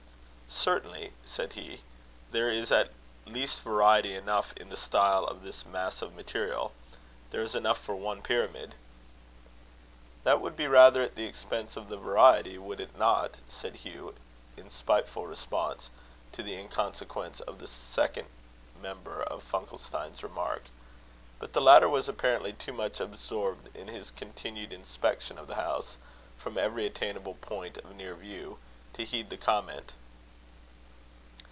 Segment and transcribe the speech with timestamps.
[0.53, 1.81] "Certainly," said he,
[2.29, 2.91] "there is at
[3.25, 6.73] least variety enough in the style of this mass of material.
[7.31, 8.75] There is enough for one pyramid."
[10.25, 14.13] "That would be rather at the expense of the variety, would it not?" said Hugh,
[14.57, 15.89] in spiteful response
[16.33, 18.27] to the inconsequence of the second
[18.79, 20.65] member of Funkelstein's remark.
[21.39, 25.95] But the latter was apparently too much absorbed in his continued inspection of the house,
[26.37, 28.59] from every attainable point of near view,
[28.93, 29.93] to heed the comment.